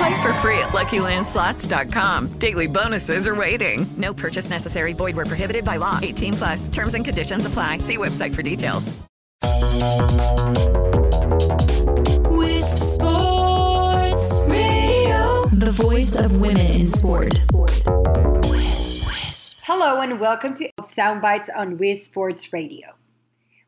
Play 0.00 0.22
for 0.22 0.32
free 0.34 0.58
at 0.58 0.70
LuckyLandSlots.com. 0.70 2.28
Daily 2.38 2.66
bonuses 2.66 3.26
are 3.26 3.34
waiting. 3.34 3.86
No 3.98 4.14
purchase 4.14 4.48
necessary. 4.48 4.94
Void 4.94 5.14
were 5.14 5.26
prohibited 5.26 5.62
by 5.62 5.76
law. 5.76 5.98
18 6.00 6.32
plus. 6.32 6.68
Terms 6.68 6.94
and 6.94 7.04
conditions 7.04 7.44
apply. 7.44 7.78
See 7.78 7.98
website 7.98 8.34
for 8.34 8.42
details. 8.42 8.98
Wisp 12.30 12.78
Sports 12.78 14.40
Radio, 14.48 15.44
the 15.52 15.70
voice 15.70 16.18
of 16.18 16.40
women 16.40 16.66
in 16.66 16.86
sport. 16.86 17.34
Hello 19.64 20.00
and 20.00 20.18
welcome 20.18 20.54
to 20.54 20.70
Soundbites 20.80 21.50
on 21.54 21.76
Wisp 21.76 22.06
Sports 22.06 22.54
Radio. 22.54 22.94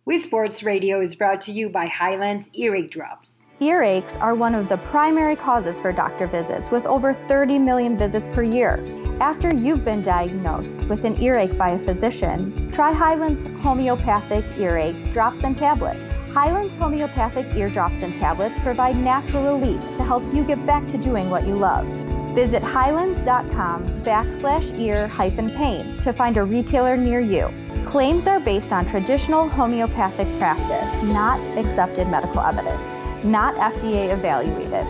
Wisp 0.05 0.27
Sports 0.27 0.65
Radio 0.65 1.01
is 1.01 1.15
brought 1.15 1.41
to 1.43 1.53
you 1.53 1.69
by 1.69 1.87
Highlands 1.87 2.51
Earache 2.59 2.91
Drops. 2.91 3.47
Earaches 3.61 4.21
are 4.21 4.35
one 4.35 4.53
of 4.53 4.69
the 4.69 4.79
primary 4.91 5.37
causes 5.37 5.79
for 5.79 5.93
doctor 5.93 6.27
visits, 6.27 6.69
with 6.73 6.85
over 6.87 7.15
30 7.29 7.61
million 7.61 7.97
visits 7.97 8.27
per 8.35 8.43
year. 8.43 8.81
After 9.21 9.55
you've 9.55 9.85
been 9.85 10.03
diagnosed 10.03 10.77
with 10.89 11.05
an 11.05 11.23
earache 11.23 11.57
by 11.57 11.75
a 11.75 11.85
physician, 11.85 12.73
try 12.73 12.93
Highlands 12.93 13.45
Homeopathic 13.63 14.45
Earache 14.59 15.13
Drops 15.13 15.39
and 15.45 15.57
Tablets. 15.57 16.01
Highlands 16.35 16.75
Homeopathic 16.75 17.55
Ear 17.55 17.69
Drops 17.69 18.03
and 18.03 18.15
Tablets 18.15 18.59
provide 18.65 18.97
natural 18.97 19.57
relief 19.57 19.81
to 19.99 20.03
help 20.03 20.25
you 20.35 20.43
get 20.43 20.67
back 20.67 20.85
to 20.89 20.99
doing 20.99 21.31
what 21.31 21.47
you 21.47 21.55
love. 21.55 21.87
Visit 22.35 22.65
highlands.com 22.65 24.03
backslash 24.03 24.77
ear 24.81 25.07
hyphen 25.07 25.51
pain 25.51 26.03
to 26.03 26.13
find 26.13 26.39
a 26.39 26.43
retailer 26.43 26.97
near 26.97 27.21
you. 27.21 27.62
Claims 27.93 28.27
are 28.27 28.41
based 28.41 28.73
on 28.73 28.87
traditional 28.87 29.51
homeopathic 29.51 30.27
practice, 30.39 31.03
not 31.03 31.39
accepted 31.59 32.09
medical 32.09 32.41
evidence, 32.41 32.81
not 33.23 33.55
FDA 33.57 34.15
evaluated. 34.15 34.87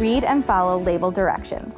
Read 0.00 0.22
and 0.22 0.44
follow 0.44 0.80
label 0.80 1.10
directions. 1.10 1.74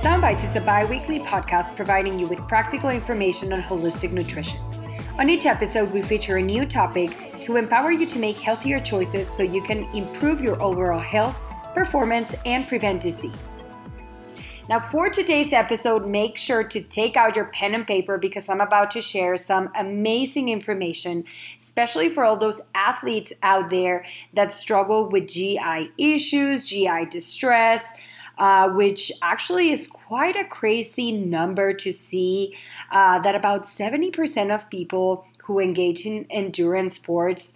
Soundbites 0.00 0.44
is 0.44 0.54
a 0.54 0.60
bi 0.60 0.84
weekly 0.84 1.18
podcast 1.18 1.74
providing 1.74 2.16
you 2.16 2.28
with 2.28 2.38
practical 2.46 2.90
information 2.90 3.52
on 3.52 3.60
holistic 3.60 4.12
nutrition. 4.12 4.60
On 5.18 5.28
each 5.28 5.46
episode, 5.46 5.92
we 5.92 6.00
feature 6.00 6.36
a 6.36 6.42
new 6.42 6.64
topic 6.64 7.10
to 7.40 7.56
empower 7.56 7.90
you 7.90 8.06
to 8.06 8.20
make 8.20 8.36
healthier 8.36 8.78
choices 8.78 9.28
so 9.28 9.42
you 9.42 9.64
can 9.64 9.82
improve 9.96 10.40
your 10.40 10.62
overall 10.62 11.00
health, 11.00 11.36
performance, 11.74 12.34
and 12.44 12.66
prevent 12.66 13.02
disease. 13.02 13.62
Now, 14.70 14.78
for 14.78 15.10
today's 15.10 15.52
episode, 15.52 16.06
make 16.06 16.38
sure 16.38 16.62
to 16.62 16.80
take 16.80 17.16
out 17.16 17.34
your 17.34 17.46
pen 17.46 17.74
and 17.74 17.84
paper 17.84 18.18
because 18.18 18.48
I'm 18.48 18.60
about 18.60 18.92
to 18.92 19.02
share 19.02 19.36
some 19.36 19.68
amazing 19.74 20.48
information, 20.48 21.24
especially 21.56 22.08
for 22.08 22.24
all 22.24 22.36
those 22.36 22.60
athletes 22.72 23.32
out 23.42 23.68
there 23.70 24.04
that 24.34 24.52
struggle 24.52 25.08
with 25.10 25.26
GI 25.26 25.90
issues, 25.98 26.68
GI 26.68 27.06
distress. 27.10 27.92
Uh, 28.38 28.72
which 28.72 29.12
actually 29.20 29.70
is 29.70 29.86
quite 29.86 30.34
a 30.34 30.46
crazy 30.46 31.12
number 31.12 31.74
to 31.74 31.92
see 31.92 32.56
uh, 32.90 33.18
that 33.18 33.34
about 33.34 33.64
70% 33.64 34.54
of 34.54 34.70
people 34.70 35.26
who 35.44 35.58
engage 35.58 36.06
in 36.06 36.24
endurance 36.30 36.94
sports 36.94 37.52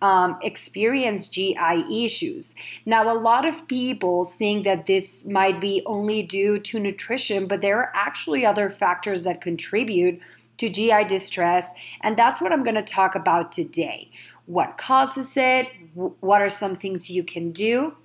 um, 0.00 0.38
experience 0.42 1.28
GI 1.28 2.04
issues. 2.04 2.54
Now, 2.86 3.12
a 3.12 3.18
lot 3.18 3.46
of 3.46 3.66
people 3.66 4.24
think 4.24 4.64
that 4.64 4.86
this 4.86 5.26
might 5.26 5.60
be 5.60 5.82
only 5.86 6.22
due 6.22 6.58
to 6.60 6.78
nutrition, 6.78 7.46
but 7.46 7.60
there 7.60 7.78
are 7.78 7.92
actually 7.94 8.46
other 8.46 8.70
factors 8.70 9.24
that 9.24 9.40
contribute 9.40 10.20
to 10.58 10.68
GI 10.68 11.04
distress, 11.04 11.72
and 12.00 12.16
that's 12.16 12.40
what 12.40 12.52
I'm 12.52 12.64
going 12.64 12.74
to 12.76 12.82
talk 12.82 13.14
about 13.14 13.52
today. 13.52 14.10
What 14.46 14.78
causes 14.78 15.36
it? 15.36 15.68
What 15.94 16.42
are 16.42 16.48
some 16.48 16.74
things 16.74 17.10
you 17.10 17.22
can 17.22 17.52
do? 17.52 17.96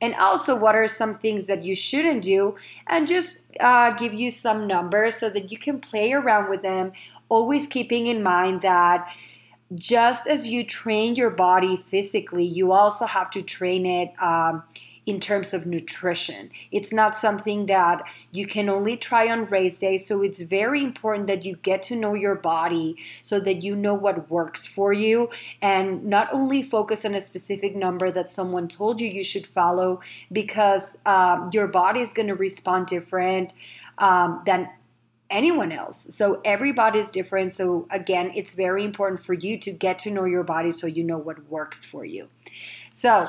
and 0.00 0.14
also 0.14 0.56
what 0.56 0.74
are 0.74 0.86
some 0.86 1.14
things 1.18 1.46
that 1.46 1.62
you 1.62 1.74
shouldn't 1.74 2.22
do 2.22 2.56
and 2.86 3.06
just 3.06 3.38
uh, 3.60 3.90
give 3.96 4.14
you 4.14 4.30
some 4.30 4.66
numbers 4.66 5.16
so 5.16 5.28
that 5.30 5.52
you 5.52 5.58
can 5.58 5.78
play 5.78 6.12
around 6.12 6.48
with 6.48 6.62
them 6.62 6.92
always 7.28 7.66
keeping 7.66 8.06
in 8.06 8.22
mind 8.22 8.62
that 8.62 9.06
just 9.74 10.26
as 10.26 10.48
you 10.48 10.64
train 10.64 11.14
your 11.14 11.30
body 11.30 11.76
physically 11.76 12.44
you 12.44 12.72
also 12.72 13.06
have 13.06 13.30
to 13.30 13.42
train 13.42 13.86
it 13.86 14.12
um, 14.20 14.62
in 15.06 15.18
terms 15.18 15.52
of 15.52 15.66
nutrition. 15.66 16.50
It's 16.70 16.92
not 16.92 17.16
something 17.16 17.66
that 17.66 18.02
you 18.30 18.46
can 18.46 18.68
only 18.68 18.96
try 18.96 19.28
on 19.28 19.46
race 19.46 19.78
day. 19.78 19.96
So 19.96 20.22
it's 20.22 20.40
very 20.40 20.82
important 20.84 21.26
that 21.26 21.44
you 21.44 21.56
get 21.56 21.82
to 21.84 21.96
know 21.96 22.14
your 22.14 22.36
body 22.36 22.96
so 23.22 23.40
that 23.40 23.62
you 23.62 23.74
know 23.74 23.94
what 23.94 24.30
works 24.30 24.66
for 24.66 24.92
you 24.92 25.30
and 25.60 26.04
not 26.04 26.32
only 26.32 26.62
focus 26.62 27.04
on 27.04 27.14
a 27.14 27.20
specific 27.20 27.74
number 27.74 28.10
that 28.10 28.30
someone 28.30 28.68
told 28.68 29.00
you 29.00 29.08
you 29.08 29.24
should 29.24 29.46
follow 29.46 30.00
because 30.30 30.98
um, 31.06 31.50
your 31.52 31.66
body 31.66 32.00
is 32.00 32.12
going 32.12 32.28
to 32.28 32.34
respond 32.34 32.86
different 32.86 33.52
um, 33.98 34.42
than 34.46 34.68
anyone 35.30 35.72
else. 35.72 36.08
So 36.10 36.40
everybody 36.44 36.98
is 36.98 37.10
different. 37.10 37.52
So 37.52 37.86
again, 37.90 38.32
it's 38.34 38.54
very 38.54 38.84
important 38.84 39.24
for 39.24 39.34
you 39.34 39.58
to 39.58 39.70
get 39.70 39.98
to 40.00 40.10
know 40.10 40.24
your 40.24 40.42
body 40.42 40.72
so 40.72 40.86
you 40.86 41.04
know 41.04 41.18
what 41.18 41.48
works 41.48 41.84
for 41.84 42.04
you. 42.04 42.28
So 42.90 43.28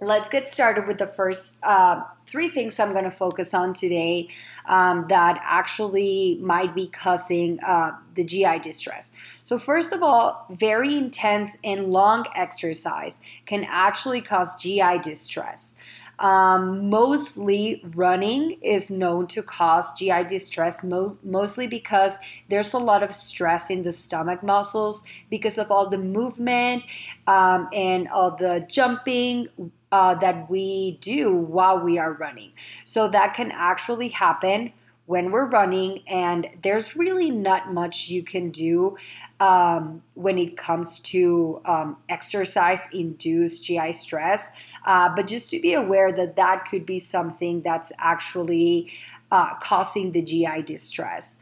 let's 0.00 0.28
get 0.28 0.46
started 0.46 0.86
with 0.86 0.98
the 0.98 1.06
first 1.06 1.58
uh, 1.62 2.02
three 2.26 2.48
things 2.48 2.78
I'm 2.78 2.92
going 2.92 3.04
to 3.04 3.10
focus 3.10 3.54
on 3.54 3.72
today 3.72 4.28
um, 4.66 5.06
that 5.08 5.40
actually 5.42 6.38
might 6.40 6.74
be 6.74 6.88
causing 6.88 7.60
uh, 7.60 7.92
the 8.14 8.24
GI 8.24 8.58
distress. 8.60 9.12
So, 9.42 9.58
first 9.58 9.92
of 9.92 10.02
all, 10.02 10.46
very 10.50 10.96
intense 10.96 11.56
and 11.64 11.86
long 11.86 12.26
exercise 12.34 13.20
can 13.46 13.64
actually 13.68 14.20
cause 14.20 14.56
GI 14.56 14.98
distress. 15.02 15.76
Um, 16.18 16.88
mostly 16.88 17.82
running 17.94 18.58
is 18.62 18.90
known 18.90 19.26
to 19.28 19.42
cause 19.42 19.92
GI 19.92 20.24
distress, 20.24 20.82
mo- 20.82 21.18
mostly 21.22 21.66
because 21.66 22.18
there's 22.48 22.72
a 22.72 22.78
lot 22.78 23.02
of 23.02 23.14
stress 23.14 23.68
in 23.68 23.82
the 23.82 23.92
stomach 23.92 24.42
muscles 24.42 25.04
because 25.30 25.58
of 25.58 25.70
all 25.70 25.90
the 25.90 25.98
movement 25.98 26.84
um, 27.26 27.68
and 27.72 28.08
all 28.08 28.34
the 28.34 28.66
jumping, 28.68 29.48
uh, 29.92 30.14
that 30.14 30.50
we 30.50 30.98
do 31.00 31.32
while 31.34 31.80
we 31.80 31.98
are 31.98 32.12
running. 32.12 32.52
So 32.84 33.08
that 33.08 33.34
can 33.34 33.50
actually 33.52 34.08
happen 34.08 34.72
when 35.06 35.30
we're 35.30 35.48
running, 35.48 36.02
and 36.08 36.48
there's 36.62 36.96
really 36.96 37.30
not 37.30 37.72
much 37.72 38.08
you 38.08 38.22
can 38.22 38.50
do 38.50 38.96
um, 39.38 40.02
when 40.14 40.36
it 40.36 40.56
comes 40.56 41.00
to 41.00 41.60
um, 41.64 41.96
exercise 42.08 42.88
induced 42.92 43.64
GI 43.64 43.92
stress. 43.92 44.50
Uh, 44.84 45.12
but 45.14 45.26
just 45.26 45.50
to 45.50 45.60
be 45.60 45.74
aware 45.74 46.12
that 46.12 46.36
that 46.36 46.66
could 46.68 46.84
be 46.84 46.98
something 46.98 47.62
that's 47.62 47.92
actually 47.98 48.92
uh, 49.30 49.54
causing 49.60 50.12
the 50.12 50.22
GI 50.22 50.62
distress. 50.62 51.38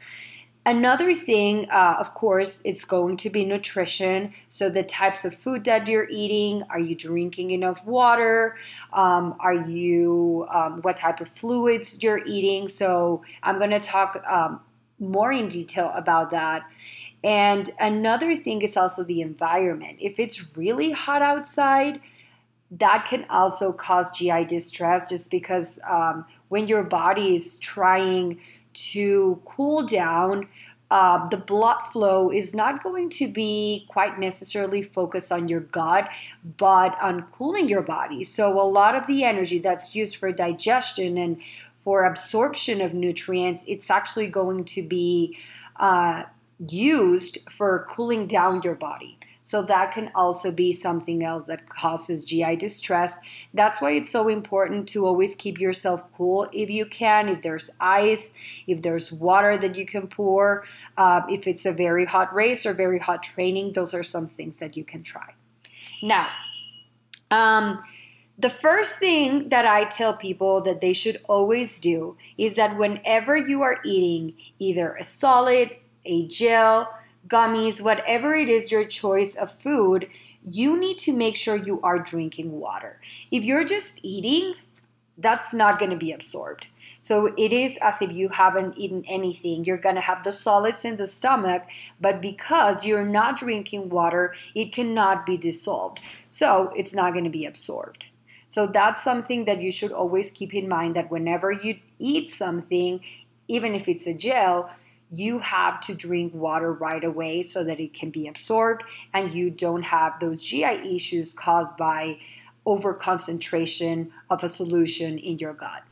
Another 0.67 1.13
thing, 1.13 1.69
uh, 1.69 1.97
of 1.99 2.15
course, 2.15 2.63
it's 2.65 2.85
going 2.85 3.17
to 3.17 3.29
be 3.29 3.45
nutrition. 3.45 4.33
So, 4.49 4.67
the 4.67 4.81
types 4.81 5.23
of 5.23 5.35
food 5.35 5.63
that 5.65 5.87
you're 5.87 6.09
eating 6.09 6.63
are 6.71 6.79
you 6.79 6.95
drinking 6.95 7.51
enough 7.51 7.85
water? 7.85 8.57
Um, 8.91 9.35
are 9.39 9.53
you, 9.53 10.47
um, 10.49 10.81
what 10.81 10.97
type 10.97 11.21
of 11.21 11.27
fluids 11.29 12.01
you're 12.01 12.25
eating? 12.25 12.67
So, 12.67 13.21
I'm 13.43 13.59
going 13.59 13.69
to 13.69 13.79
talk 13.79 14.23
um, 14.27 14.59
more 14.97 15.31
in 15.31 15.49
detail 15.49 15.91
about 15.95 16.31
that. 16.31 16.63
And 17.23 17.69
another 17.79 18.35
thing 18.35 18.63
is 18.63 18.75
also 18.75 19.03
the 19.03 19.21
environment. 19.21 19.97
If 20.01 20.19
it's 20.19 20.55
really 20.57 20.91
hot 20.91 21.21
outside, 21.21 22.01
that 22.71 23.05
can 23.07 23.25
also 23.29 23.71
cause 23.71 24.11
GI 24.11 24.45
distress 24.45 25.09
just 25.09 25.29
because 25.29 25.79
um, 25.89 26.25
when 26.49 26.67
your 26.67 26.83
body 26.83 27.35
is 27.35 27.59
trying 27.59 28.39
to 28.75 29.41
cool 29.45 29.85
down, 29.85 30.47
uh, 30.91 31.27
the 31.29 31.37
blood 31.37 31.81
flow 31.81 32.29
is 32.29 32.53
not 32.53 32.83
going 32.83 33.09
to 33.09 33.27
be 33.27 33.85
quite 33.89 34.19
necessarily 34.19 34.83
focused 34.83 35.31
on 35.31 35.47
your 35.47 35.61
gut, 35.61 36.07
but 36.57 36.95
on 37.01 37.23
cooling 37.23 37.67
your 37.67 37.81
body. 37.81 38.23
So, 38.23 38.59
a 38.59 38.63
lot 38.63 38.95
of 38.95 39.07
the 39.07 39.23
energy 39.23 39.57
that's 39.57 39.95
used 39.95 40.15
for 40.17 40.31
digestion 40.31 41.17
and 41.17 41.41
for 41.83 42.05
absorption 42.05 42.81
of 42.81 42.93
nutrients, 42.93 43.63
it's 43.67 43.89
actually 43.89 44.27
going 44.27 44.63
to 44.65 44.83
be 44.83 45.37
uh, 45.77 46.23
used 46.67 47.39
for 47.51 47.85
cooling 47.89 48.27
down 48.27 48.61
your 48.61 48.75
body. 48.75 49.17
So 49.45 49.61
that 49.61 49.93
can 49.93 50.09
also 50.15 50.49
be 50.49 50.71
something 50.71 51.23
else 51.23 51.45
that 51.45 51.69
causes 51.69 52.25
GI 52.25 52.55
distress. 52.55 53.19
That's 53.53 53.79
why 53.79 53.91
it's 53.91 54.09
so 54.09 54.27
important 54.27 54.89
to 54.89 55.05
always 55.05 55.35
keep 55.35 55.59
yourself 55.59 56.03
cool 56.17 56.49
if 56.51 56.67
you 56.71 56.87
can. 56.87 57.29
If 57.29 57.43
there's 57.43 57.69
ice, 57.79 58.33
if 58.65 58.81
there's 58.81 59.11
water 59.11 59.55
that 59.59 59.75
you 59.75 59.85
can 59.85 60.07
pour, 60.07 60.65
uh, 60.97 61.21
if 61.29 61.45
it's 61.45 61.63
a 61.67 61.71
very 61.71 62.05
hot 62.05 62.33
race 62.33 62.65
or 62.65 62.73
very 62.73 62.97
hot 62.97 63.21
training, 63.21 63.73
those 63.73 63.93
are 63.93 64.01
some 64.01 64.27
things 64.27 64.57
that 64.57 64.75
you 64.75 64.83
can 64.83 65.03
try. 65.03 65.35
Now, 66.01 66.29
um, 67.29 67.83
the 68.39 68.49
first 68.49 68.97
thing 68.97 69.49
that 69.49 69.67
I 69.67 69.83
tell 69.83 70.17
people 70.17 70.61
that 70.61 70.81
they 70.81 70.93
should 70.93 71.21
always 71.25 71.79
do 71.79 72.17
is 72.35 72.55
that 72.55 72.79
whenever 72.79 73.37
you 73.37 73.61
are 73.61 73.79
eating 73.85 74.33
either 74.57 74.95
a 74.95 75.03
solid, 75.03 75.77
a 76.03 76.27
gel, 76.27 76.91
gummies, 77.27 77.81
whatever 77.81 78.35
it 78.35 78.49
is 78.49 78.71
your 78.71 78.85
choice 78.85 79.35
of 79.35 79.51
food, 79.51 80.07
you 80.43 80.77
need 80.77 80.97
to 80.99 81.13
make 81.13 81.35
sure 81.35 81.55
you 81.55 81.81
are 81.81 81.99
drinking 81.99 82.59
water. 82.59 82.99
If 83.31 83.43
you're 83.43 83.65
just 83.65 83.99
eating, 84.03 84.53
that's 85.17 85.53
not 85.53 85.79
going 85.79 85.91
to 85.91 85.97
be 85.97 86.11
absorbed. 86.11 86.67
So 86.99 87.33
it 87.37 87.53
is 87.53 87.77
as 87.81 88.01
if 88.01 88.11
you 88.11 88.29
haven't 88.29 88.77
eaten 88.77 89.03
anything. 89.07 89.63
You're 89.63 89.77
going 89.77 89.95
to 89.95 90.01
have 90.01 90.23
the 90.23 90.31
solids 90.31 90.83
in 90.85 90.97
the 90.97 91.07
stomach, 91.07 91.63
but 92.01 92.21
because 92.21 92.85
you're 92.85 93.05
not 93.05 93.37
drinking 93.37 93.89
water, 93.89 94.35
it 94.53 94.73
cannot 94.73 95.25
be 95.25 95.37
dissolved. 95.37 95.99
So 96.27 96.73
it's 96.75 96.93
not 96.93 97.13
going 97.13 97.23
to 97.23 97.29
be 97.29 97.45
absorbed. 97.45 98.05
So 98.47 98.67
that's 98.67 99.03
something 99.03 99.45
that 99.45 99.61
you 99.61 99.71
should 99.71 99.91
always 99.91 100.31
keep 100.31 100.53
in 100.53 100.67
mind 100.67 100.95
that 100.95 101.11
whenever 101.11 101.51
you 101.51 101.79
eat 101.99 102.29
something, 102.29 103.01
even 103.47 103.75
if 103.75 103.87
it's 103.87 104.07
a 104.07 104.13
gel, 104.13 104.71
you 105.19 105.39
have 105.39 105.79
to 105.81 105.95
drink 105.95 106.33
water 106.33 106.73
right 106.73 107.03
away 107.03 107.41
so 107.43 107.63
that 107.63 107.79
it 107.79 107.93
can 107.93 108.09
be 108.09 108.27
absorbed 108.27 108.83
and 109.13 109.33
you 109.33 109.49
don't 109.49 109.83
have 109.83 110.19
those 110.19 110.43
GI 110.43 110.95
issues 110.95 111.33
caused 111.33 111.77
by 111.77 112.17
overconcentration 112.65 114.09
of 114.29 114.43
a 114.43 114.49
solution 114.49 115.17
in 115.17 115.37
your 115.39 115.53
gut. 115.53 115.83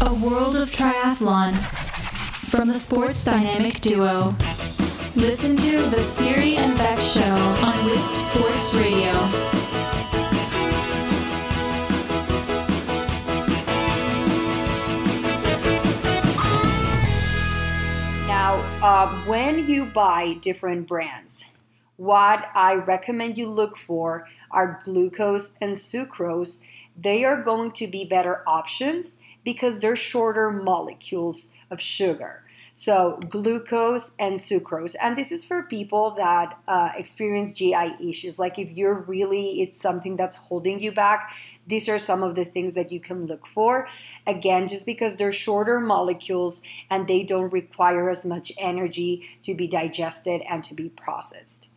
A 0.00 0.14
world 0.14 0.56
of 0.56 0.70
triathlon 0.70 1.58
from 2.46 2.68
the 2.68 2.74
Sports 2.74 3.24
Dynamic 3.24 3.80
Duo. 3.80 4.34
Listen 5.16 5.56
to 5.56 5.82
the 5.88 6.00
Siri 6.00 6.56
and 6.56 6.76
Beck 6.78 7.00
Show 7.00 7.22
on 7.22 7.86
Wisp 7.86 8.16
Sports 8.16 8.74
Radio. 8.74 9.55
Uh, 18.86 19.08
when 19.24 19.66
you 19.66 19.84
buy 19.84 20.34
different 20.34 20.86
brands, 20.86 21.44
what 21.96 22.48
I 22.54 22.74
recommend 22.74 23.36
you 23.36 23.48
look 23.48 23.76
for 23.76 24.28
are 24.52 24.78
glucose 24.84 25.56
and 25.60 25.74
sucrose. 25.74 26.60
They 26.96 27.24
are 27.24 27.42
going 27.42 27.72
to 27.72 27.88
be 27.88 28.04
better 28.04 28.44
options 28.46 29.18
because 29.44 29.80
they're 29.80 29.96
shorter 29.96 30.52
molecules 30.52 31.50
of 31.68 31.80
sugar. 31.80 32.44
So, 32.78 33.18
glucose 33.30 34.12
and 34.18 34.38
sucrose. 34.38 34.96
And 35.00 35.16
this 35.16 35.32
is 35.32 35.46
for 35.46 35.62
people 35.62 36.10
that 36.16 36.58
uh, 36.68 36.90
experience 36.94 37.54
GI 37.54 37.96
issues. 38.06 38.38
Like, 38.38 38.58
if 38.58 38.70
you're 38.70 39.00
really, 39.00 39.62
it's 39.62 39.80
something 39.80 40.14
that's 40.14 40.36
holding 40.36 40.78
you 40.78 40.92
back, 40.92 41.32
these 41.66 41.88
are 41.88 41.98
some 41.98 42.22
of 42.22 42.34
the 42.34 42.44
things 42.44 42.74
that 42.74 42.92
you 42.92 43.00
can 43.00 43.24
look 43.24 43.46
for. 43.46 43.88
Again, 44.26 44.68
just 44.68 44.84
because 44.84 45.16
they're 45.16 45.32
shorter 45.32 45.80
molecules 45.80 46.60
and 46.90 47.08
they 47.08 47.22
don't 47.22 47.50
require 47.50 48.10
as 48.10 48.26
much 48.26 48.52
energy 48.58 49.26
to 49.40 49.54
be 49.54 49.66
digested 49.66 50.42
and 50.46 50.62
to 50.64 50.74
be 50.74 50.90
processed. 50.90 51.70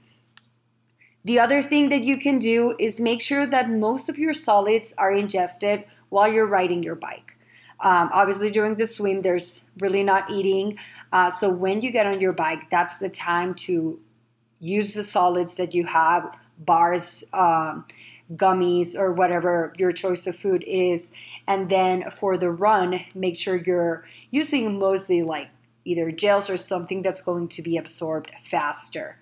The 1.24 1.40
other 1.40 1.62
thing 1.62 1.88
that 1.88 2.02
you 2.02 2.18
can 2.18 2.40
do 2.40 2.76
is 2.78 3.00
make 3.00 3.22
sure 3.22 3.48
that 3.48 3.70
most 3.70 4.10
of 4.10 4.18
your 4.18 4.34
solids 4.34 4.94
are 4.98 5.14
ingested 5.14 5.86
while 6.10 6.30
you're 6.30 6.46
riding 6.46 6.84
your 6.84 6.96
bike. 6.96 7.38
Um, 7.82 8.10
obviously, 8.14 8.52
during 8.52 8.76
the 8.76 8.86
swim, 8.86 9.22
there's 9.22 9.66
really 9.80 10.04
not 10.04 10.30
eating. 10.30 10.78
Uh, 11.14 11.30
so, 11.30 11.50
when 11.50 11.82
you 11.82 11.92
get 11.92 12.06
on 12.06 12.20
your 12.20 12.34
bike, 12.34 12.70
that's 12.70 13.00
the 13.00 13.10
time 13.10 13.54
to 13.56 14.00
use 14.60 14.94
the 14.94 15.04
solids 15.04 15.56
that 15.56 15.74
you 15.74 15.86
have 15.86 16.36
bars, 16.58 17.24
um, 17.34 17.86
gummies 18.36 18.96
or 18.96 19.12
whatever 19.14 19.74
your 19.78 19.92
choice 19.92 20.28
of 20.28 20.36
food 20.36 20.64
is. 20.68 21.12
And 21.48 21.70
then 21.70 22.10
for 22.12 22.38
the 22.38 22.52
run, 22.52 23.00
make 23.16 23.36
sure 23.36 23.56
you're 23.56 24.06
using 24.30 24.78
mostly 24.78 25.24
like 25.24 25.48
either 25.86 26.12
gels 26.12 26.50
or 26.50 26.58
something 26.58 27.02
that's 27.02 27.22
going 27.22 27.48
to 27.48 27.62
be 27.62 27.78
absorbed 27.78 28.32
faster. 28.44 29.18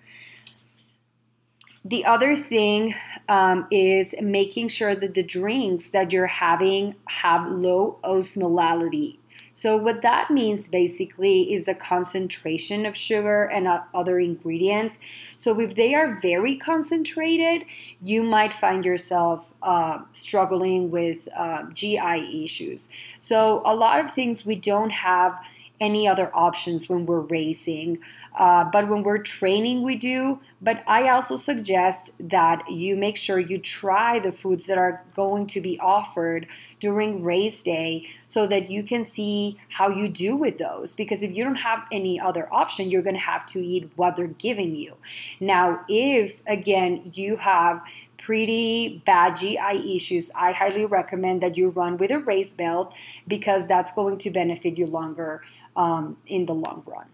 The 1.84 2.04
other 2.04 2.36
thing 2.36 2.94
um, 3.28 3.66
is 3.70 4.14
making 4.20 4.68
sure 4.68 4.94
that 4.94 5.14
the 5.14 5.22
drinks 5.22 5.90
that 5.90 6.12
you're 6.12 6.26
having 6.26 6.96
have 7.06 7.48
low 7.48 7.98
osmolality 8.04 9.18
so, 9.58 9.76
what 9.76 10.02
that 10.02 10.30
means 10.30 10.68
basically 10.68 11.52
is 11.52 11.64
the 11.64 11.74
concentration 11.74 12.86
of 12.86 12.96
sugar 12.96 13.42
and 13.42 13.66
other 13.92 14.20
ingredients. 14.20 15.00
So, 15.34 15.58
if 15.58 15.74
they 15.74 15.96
are 15.96 16.16
very 16.20 16.56
concentrated, 16.56 17.64
you 18.00 18.22
might 18.22 18.54
find 18.54 18.84
yourself 18.84 19.44
uh, 19.60 20.02
struggling 20.12 20.92
with 20.92 21.26
uh, 21.36 21.64
GI 21.72 22.44
issues. 22.44 22.88
So, 23.18 23.62
a 23.64 23.74
lot 23.74 23.98
of 23.98 24.12
things 24.12 24.46
we 24.46 24.54
don't 24.54 24.90
have 24.90 25.36
any 25.80 26.08
other 26.08 26.30
options 26.34 26.88
when 26.88 27.06
we're 27.06 27.20
racing. 27.20 27.98
Uh, 28.36 28.64
but 28.64 28.88
when 28.88 29.02
we're 29.02 29.22
training, 29.22 29.82
we 29.82 29.96
do. 29.96 30.40
But 30.60 30.82
I 30.86 31.08
also 31.08 31.36
suggest 31.36 32.12
that 32.20 32.70
you 32.70 32.96
make 32.96 33.16
sure 33.16 33.38
you 33.38 33.58
try 33.58 34.18
the 34.18 34.32
foods 34.32 34.66
that 34.66 34.78
are 34.78 35.04
going 35.14 35.46
to 35.48 35.60
be 35.60 35.78
offered 35.80 36.46
during 36.80 37.22
race 37.22 37.62
day 37.62 38.06
so 38.26 38.46
that 38.46 38.70
you 38.70 38.82
can 38.82 39.04
see 39.04 39.58
how 39.70 39.88
you 39.88 40.08
do 40.08 40.36
with 40.36 40.58
those. 40.58 40.94
Because 40.94 41.22
if 41.22 41.34
you 41.34 41.44
don't 41.44 41.56
have 41.56 41.84
any 41.92 42.20
other 42.20 42.52
option, 42.52 42.90
you're 42.90 43.02
going 43.02 43.14
to 43.14 43.20
have 43.20 43.46
to 43.46 43.60
eat 43.60 43.90
what 43.96 44.16
they're 44.16 44.26
giving 44.26 44.74
you. 44.74 44.94
Now, 45.40 45.80
if 45.88 46.40
again 46.46 47.10
you 47.14 47.36
have 47.36 47.82
pretty 48.18 49.02
bad 49.06 49.36
GI 49.36 49.96
issues, 49.96 50.30
I 50.34 50.52
highly 50.52 50.84
recommend 50.84 51.42
that 51.42 51.56
you 51.56 51.70
run 51.70 51.96
with 51.96 52.10
a 52.10 52.18
race 52.18 52.52
belt 52.52 52.92
because 53.26 53.66
that's 53.66 53.92
going 53.92 54.18
to 54.18 54.30
benefit 54.30 54.76
you 54.76 54.86
longer 54.86 55.42
um, 55.78 56.18
in 56.26 56.44
the 56.44 56.52
long 56.52 56.82
run. 56.84 57.06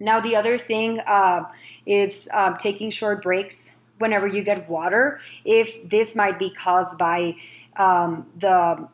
Now, 0.00 0.20
the 0.20 0.36
other 0.36 0.58
thing 0.58 1.00
uh, 1.00 1.44
is 1.86 2.28
uh, 2.34 2.56
taking 2.58 2.90
short 2.90 3.22
breaks 3.22 3.72
whenever 3.98 4.26
you 4.26 4.42
get 4.42 4.68
water. 4.68 5.20
If 5.44 5.88
this 5.88 6.14
might 6.14 6.38
be 6.38 6.50
caused 6.50 6.98
by 6.98 7.36
um, 7.76 8.26
the 8.36 8.88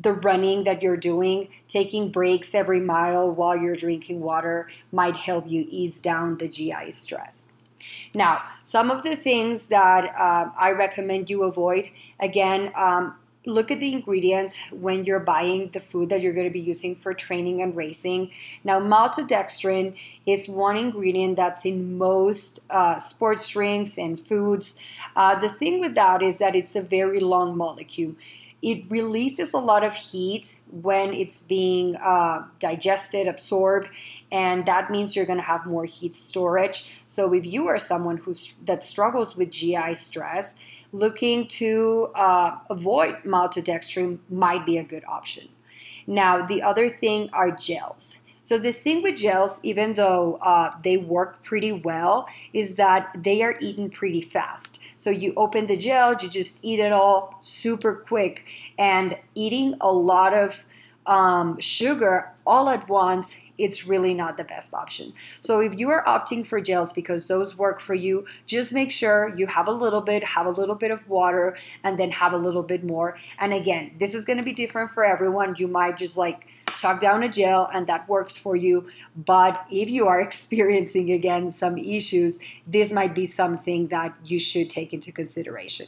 the 0.00 0.12
running 0.12 0.62
that 0.62 0.80
you're 0.80 0.96
doing, 0.96 1.48
taking 1.66 2.12
breaks 2.12 2.54
every 2.54 2.78
mile 2.78 3.32
while 3.32 3.56
you're 3.56 3.74
drinking 3.74 4.20
water 4.20 4.68
might 4.92 5.16
help 5.16 5.48
you 5.48 5.66
ease 5.68 6.00
down 6.00 6.38
the 6.38 6.46
GI 6.46 6.92
stress. 6.92 7.50
Now, 8.14 8.42
some 8.62 8.92
of 8.92 9.02
the 9.02 9.16
things 9.16 9.68
that 9.68 10.04
uh, 10.16 10.50
I 10.56 10.70
recommend 10.70 11.28
you 11.28 11.42
avoid 11.42 11.90
again, 12.20 12.70
um, 12.76 13.16
look 13.48 13.70
at 13.70 13.80
the 13.80 13.92
ingredients 13.92 14.58
when 14.70 15.04
you're 15.04 15.20
buying 15.20 15.70
the 15.72 15.80
food 15.80 16.10
that 16.10 16.20
you're 16.20 16.34
going 16.34 16.46
to 16.46 16.52
be 16.52 16.60
using 16.60 16.94
for 16.94 17.14
training 17.14 17.62
and 17.62 17.74
racing. 17.74 18.30
Now, 18.62 18.78
maltodextrin 18.78 19.96
is 20.26 20.48
one 20.48 20.76
ingredient 20.76 21.36
that's 21.36 21.64
in 21.64 21.96
most 21.96 22.60
uh, 22.70 22.98
sports 22.98 23.48
drinks 23.48 23.96
and 23.96 24.24
foods. 24.24 24.76
Uh, 25.16 25.38
the 25.40 25.48
thing 25.48 25.80
with 25.80 25.94
that 25.94 26.22
is 26.22 26.38
that 26.38 26.54
it's 26.54 26.76
a 26.76 26.82
very 26.82 27.20
long 27.20 27.56
molecule. 27.56 28.14
It 28.60 28.84
releases 28.90 29.54
a 29.54 29.58
lot 29.58 29.84
of 29.84 29.94
heat 29.94 30.60
when 30.70 31.14
it's 31.14 31.42
being 31.42 31.96
uh, 31.96 32.44
digested, 32.58 33.28
absorbed, 33.28 33.88
and 34.32 34.66
that 34.66 34.90
means 34.90 35.14
you're 35.14 35.26
going 35.26 35.38
to 35.38 35.44
have 35.44 35.64
more 35.64 35.84
heat 35.84 36.14
storage. 36.14 36.92
So, 37.06 37.32
if 37.32 37.46
you 37.46 37.68
are 37.68 37.78
someone 37.78 38.16
who's 38.16 38.56
that 38.64 38.82
struggles 38.82 39.36
with 39.36 39.52
GI 39.52 39.94
stress, 39.94 40.56
looking 40.92 41.46
to 41.46 42.10
uh, 42.14 42.58
avoid 42.70 43.16
maltodextrin 43.24 44.18
might 44.28 44.64
be 44.64 44.78
a 44.78 44.84
good 44.84 45.04
option. 45.06 45.48
Now, 46.06 46.44
the 46.44 46.62
other 46.62 46.88
thing 46.88 47.28
are 47.32 47.50
gels. 47.50 48.20
So 48.42 48.58
the 48.58 48.72
thing 48.72 49.02
with 49.02 49.16
gels, 49.16 49.60
even 49.62 49.92
though 49.92 50.38
uh, 50.40 50.72
they 50.82 50.96
work 50.96 51.44
pretty 51.44 51.70
well, 51.70 52.26
is 52.54 52.76
that 52.76 53.10
they 53.14 53.42
are 53.42 53.56
eaten 53.60 53.90
pretty 53.90 54.22
fast. 54.22 54.80
So 54.96 55.10
you 55.10 55.34
open 55.36 55.66
the 55.66 55.76
gel, 55.76 56.16
you 56.18 56.30
just 56.30 56.58
eat 56.62 56.80
it 56.80 56.90
all 56.90 57.36
super 57.40 57.94
quick, 57.94 58.46
and 58.78 59.18
eating 59.34 59.74
a 59.82 59.92
lot 59.92 60.32
of 60.32 60.60
um, 61.04 61.60
sugar 61.60 62.32
all 62.46 62.70
at 62.70 62.88
once 62.88 63.36
it's 63.58 63.86
really 63.86 64.14
not 64.14 64.36
the 64.36 64.44
best 64.44 64.72
option. 64.72 65.12
So 65.40 65.60
if 65.60 65.78
you 65.78 65.90
are 65.90 66.04
opting 66.04 66.46
for 66.46 66.60
gels 66.60 66.92
because 66.92 67.26
those 67.26 67.58
work 67.58 67.80
for 67.80 67.94
you, 67.94 68.24
just 68.46 68.72
make 68.72 68.92
sure 68.92 69.34
you 69.36 69.48
have 69.48 69.66
a 69.66 69.72
little 69.72 70.00
bit, 70.00 70.22
have 70.22 70.46
a 70.46 70.50
little 70.50 70.76
bit 70.76 70.90
of 70.90 71.06
water, 71.08 71.56
and 71.82 71.98
then 71.98 72.12
have 72.12 72.32
a 72.32 72.36
little 72.36 72.62
bit 72.62 72.84
more. 72.84 73.18
And 73.38 73.52
again, 73.52 73.92
this 73.98 74.14
is 74.14 74.24
going 74.24 74.38
to 74.38 74.44
be 74.44 74.54
different 74.54 74.92
for 74.92 75.04
everyone. 75.04 75.56
You 75.58 75.68
might 75.68 75.98
just 75.98 76.16
like 76.16 76.46
chalk 76.78 77.00
down 77.00 77.22
a 77.22 77.28
gel 77.28 77.68
and 77.72 77.86
that 77.88 78.08
works 78.08 78.38
for 78.38 78.54
you. 78.56 78.88
But 79.16 79.66
if 79.70 79.90
you 79.90 80.06
are 80.06 80.20
experiencing 80.28 81.10
again 81.12 81.50
some 81.50 81.76
issues, 81.76 82.38
this 82.66 82.92
might 82.92 83.14
be 83.14 83.26
something 83.26 83.88
that 83.88 84.14
you 84.24 84.38
should 84.38 84.70
take 84.70 84.92
into 84.92 85.12
consideration. 85.12 85.86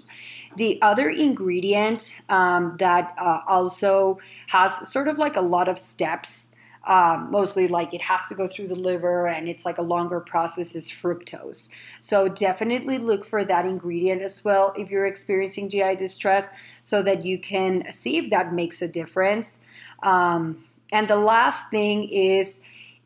The 0.56 0.82
other 0.82 1.08
ingredient 1.08 2.12
um, 2.28 2.76
that 2.80 3.14
uh, 3.16 3.40
also 3.46 4.18
has 4.48 4.90
sort 4.90 5.06
of 5.06 5.16
like 5.16 5.36
a 5.36 5.40
lot 5.40 5.68
of 5.68 5.78
steps 5.78 6.50
um, 6.86 7.30
mostly 7.30 7.68
like 7.68 7.92
it 7.92 8.02
has 8.02 8.28
to 8.28 8.34
go 8.34 8.46
through 8.46 8.68
the 8.68 8.74
liver 8.74 9.26
and 9.26 9.48
it's 9.48 9.66
like 9.66 9.78
a 9.78 9.82
longer 9.82 10.20
process 10.20 10.74
is 10.74 10.90
fructose. 10.90 11.68
So 12.00 12.28
definitely 12.28 12.98
look 12.98 13.24
for 13.24 13.44
that 13.44 13.66
ingredient 13.66 14.22
as 14.22 14.44
well 14.44 14.72
if 14.78 14.90
you're 14.90 15.06
experiencing 15.06 15.68
GI 15.68 15.96
distress 15.96 16.50
so 16.82 17.02
that 17.02 17.24
you 17.24 17.38
can 17.38 17.92
see 17.92 18.16
if 18.16 18.30
that 18.30 18.54
makes 18.54 18.80
a 18.80 18.88
difference. 18.88 19.60
Um, 20.02 20.64
and 20.92 21.06
the 21.06 21.16
last 21.16 21.70
thing 21.70 22.08
is 22.08 22.60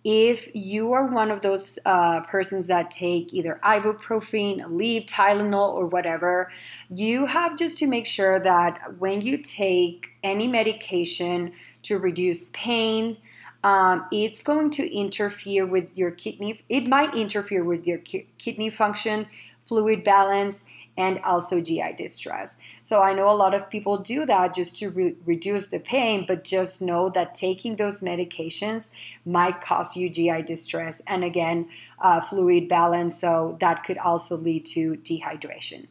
if 0.05 0.55
you 0.55 0.93
are 0.93 1.07
one 1.07 1.31
of 1.31 1.41
those 1.41 1.79
uh, 1.87 2.21
persons 2.21 2.67
that 2.67 2.91
take 2.91 3.33
either 3.33 3.59
ibuprofen, 3.65 4.61
Aleve, 4.61 5.09
Tylenol, 5.09 5.73
or 5.73 5.87
whatever, 5.87 6.53
you 6.91 7.25
have 7.25 7.57
just 7.57 7.79
to 7.79 7.87
make 7.87 8.07
sure 8.07 8.39
that 8.39 8.99
when 8.99 9.23
you 9.23 9.39
take 9.39 10.11
any 10.23 10.47
medication 10.47 11.53
to 11.83 11.99
reduce 11.99 12.51
pain, 12.51 13.17
um, 13.65 14.07
it's 14.13 14.43
going 14.43 14.71
to 14.73 14.95
interfere 14.95 15.67
with 15.67 15.97
your 15.97 16.11
kidney. 16.11 16.61
It 16.69 16.87
might 16.87 17.15
interfere 17.15 17.65
with 17.65 17.87
your 17.87 17.99
ki- 17.99 18.29
kidney 18.37 18.69
function, 18.69 19.27
fluid 19.67 20.05
balance, 20.05 20.67
and 20.99 21.19
also 21.21 21.61
GI 21.61 21.95
distress. 21.97 22.59
So 22.83 23.03
I 23.03 23.15
know 23.15 23.29
a 23.29 23.33
lot 23.35 23.55
of 23.55 23.71
people 23.71 23.99
do 23.99 24.27
that 24.27 24.55
just 24.55 24.79
to 24.79 24.91
re- 24.91 25.17
reduce 25.25 25.71
the 25.71 25.81
pain, 25.81 26.25
but 26.29 26.45
just 26.45 26.83
know 26.83 27.09
that 27.11 27.35
taking 27.35 27.77
those 27.77 28.03
medications 28.03 28.91
might 29.25 29.61
cause 29.63 29.97
you 29.97 30.11
GI 30.11 30.43
distress 30.43 31.03
and 31.07 31.25
again, 31.25 31.69
uh, 31.99 32.21
fluid 32.21 32.69
balance. 32.69 33.19
So 33.19 33.57
that 33.61 33.83
could 33.83 33.99
also 33.99 34.37
lead 34.37 34.67
to 34.67 34.97
dehydration. 34.97 35.87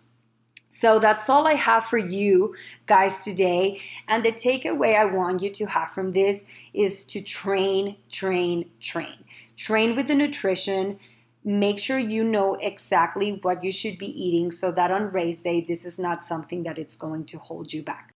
So 0.83 0.99
that's 0.99 1.29
all 1.29 1.47
I 1.47 1.53
have 1.53 1.85
for 1.85 1.97
you 1.97 2.55
guys 2.87 3.23
today. 3.23 3.79
And 4.09 4.21
the 4.25 4.33
takeaway 4.33 4.97
I 4.99 5.05
want 5.05 5.41
you 5.41 5.49
to 5.49 5.65
have 5.67 5.91
from 5.91 6.11
this 6.11 6.43
is 6.73 7.05
to 7.05 7.21
train, 7.21 7.95
train, 8.11 8.69
train. 8.81 9.23
Train 9.55 9.95
with 9.95 10.09
the 10.09 10.13
nutrition. 10.13 10.99
Make 11.45 11.79
sure 11.79 11.97
you 11.97 12.25
know 12.25 12.55
exactly 12.55 13.39
what 13.41 13.63
you 13.63 13.71
should 13.71 13.97
be 13.97 14.07
eating 14.07 14.51
so 14.51 14.73
that 14.73 14.91
on 14.91 15.13
race 15.13 15.43
day, 15.43 15.61
this 15.61 15.85
is 15.85 15.99
not 15.99 16.21
something 16.21 16.63
that 16.63 16.77
it's 16.77 16.97
going 16.97 17.23
to 17.27 17.37
hold 17.37 17.71
you 17.71 17.81
back. 17.81 18.11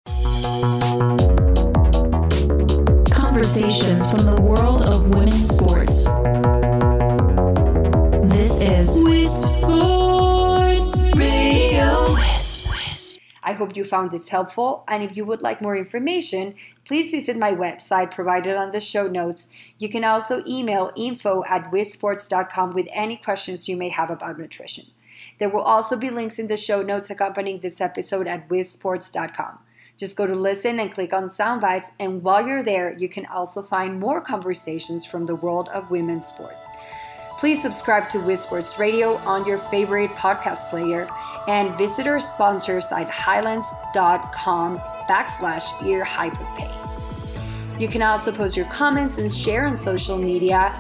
Conversations 3.11 4.11
from 4.11 4.25
the 4.25 4.41
world 4.41 4.84
hope 13.55 13.77
you 13.77 13.85
found 13.85 14.11
this 14.11 14.29
helpful, 14.29 14.85
and 14.87 15.03
if 15.03 15.17
you 15.17 15.25
would 15.25 15.43
like 15.43 15.63
more 15.63 15.77
information, 15.77 16.55
please 16.87 17.11
visit 17.11 17.37
my 17.37 17.53
website 17.53 18.11
provided 18.11 18.57
on 18.57 18.71
the 18.71 18.81
show 18.81 19.09
notes. 19.09 19.49
You 19.79 19.89
can 19.89 20.05
also 20.05 20.45
email 20.47 20.93
info 20.97 21.43
at 21.49 21.73
wisports.com 21.73 22.75
with 22.75 22.89
any 22.93 23.17
questions 23.17 23.69
you 23.69 23.77
may 23.77 23.89
have 23.89 24.11
about 24.11 24.39
nutrition. 24.39 24.85
There 25.39 25.49
will 25.49 25.63
also 25.63 25.97
be 25.97 26.11
links 26.11 26.39
in 26.39 26.49
the 26.49 26.57
show 26.57 26.83
notes 26.83 27.11
accompanying 27.11 27.61
this 27.61 27.81
episode 27.81 28.27
at 28.27 28.49
wisports.com. 28.49 29.59
Just 29.97 30.17
go 30.17 30.27
to 30.27 30.35
listen 30.35 30.79
and 30.81 30.93
click 30.93 31.13
on 31.13 31.25
soundbites, 31.25 31.93
and 32.01 32.23
while 32.23 32.47
you're 32.47 32.65
there, 32.65 32.97
you 32.99 33.09
can 33.09 33.27
also 33.27 33.63
find 33.63 34.01
more 34.01 34.21
conversations 34.21 35.07
from 35.07 35.27
the 35.27 35.37
world 35.37 35.69
of 35.69 35.91
women's 35.91 36.27
sports. 36.27 36.71
Please 37.37 37.61
subscribe 37.61 38.09
to 38.11 38.19
Wisports 38.19 38.79
Radio 38.79 39.17
on 39.19 39.47
your 39.47 39.59
favorite 39.71 40.11
podcast 40.13 40.71
player 40.71 41.09
and 41.49 41.77
visit 41.77 42.07
our 42.07 42.21
sponsor 42.21 42.81
site 42.81 43.09
highlands.com 43.09 44.79
backslash 45.09 45.87
ear 45.87 46.05
hypopay. 46.05 46.85
You 47.79 47.89
can 47.89 48.03
also 48.03 48.31
post 48.31 48.57
your 48.57 48.67
comments 48.67 49.19
and 49.19 49.35
share 49.35 49.67
on 49.67 49.77
social 49.77 50.17
media. 50.17 50.73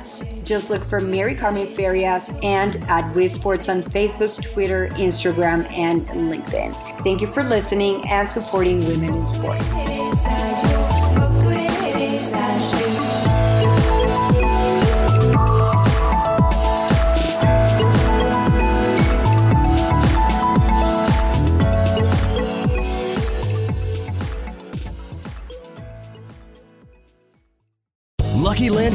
Just 0.44 0.70
look 0.70 0.84
for 0.84 1.00
Mary 1.00 1.34
Carmen 1.34 1.66
Farias 1.66 2.30
and 2.42 2.76
at 2.88 3.04
Wisports 3.14 3.68
on 3.68 3.82
Facebook, 3.82 4.40
Twitter, 4.52 4.88
Instagram, 4.90 5.68
and 5.72 6.02
LinkedIn. 6.02 6.72
Thank 7.02 7.20
you 7.20 7.26
for 7.26 7.42
listening 7.42 8.06
and 8.08 8.28
supporting 8.28 8.80
women 8.86 9.14
in 9.14 9.26
sports. 9.26 9.74